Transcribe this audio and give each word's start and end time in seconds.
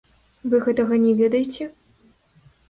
Вы 0.53 0.61
гэтага 0.67 0.97
не 1.03 1.11
ведаеце? 1.21 1.69